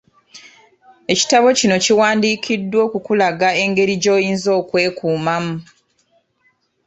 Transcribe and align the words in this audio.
Ekitabo 1.11 1.47
kino 1.59 1.75
kiwandiikiddwa 1.83 2.79
okukulaga 2.87 3.49
engeri 3.63 3.93
gy'oyinza 4.03 4.49
okwekuumamu. 4.59 5.55